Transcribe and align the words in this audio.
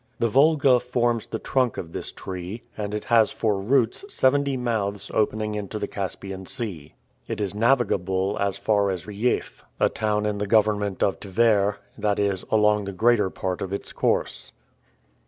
The 0.17 0.29
Volga 0.29 0.79
forms 0.79 1.27
the 1.27 1.37
trunk 1.37 1.77
of 1.77 1.93
this 1.93 2.11
tree, 2.11 2.63
and 2.75 2.95
it 2.95 3.03
has 3.03 3.29
for 3.31 3.61
roots 3.61 4.03
seventy 4.11 4.57
mouths 4.57 5.11
opening 5.13 5.53
into 5.53 5.77
the 5.77 5.87
Caspian 5.87 6.47
Sea. 6.47 6.95
It 7.27 7.39
is 7.39 7.53
navigable 7.53 8.35
as 8.39 8.57
far 8.57 8.89
as 8.89 9.05
Rjef, 9.05 9.61
a 9.79 9.89
town 9.89 10.25
in 10.25 10.39
the 10.39 10.47
government 10.47 11.03
of 11.03 11.19
Tver, 11.19 11.75
that 11.99 12.17
is, 12.17 12.43
along 12.49 12.85
the 12.85 12.91
greater 12.93 13.29
part 13.29 13.61
of 13.61 13.71
its 13.71 13.93
course. 13.93 14.51